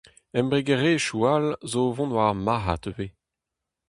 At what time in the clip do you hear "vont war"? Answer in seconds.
1.97-2.29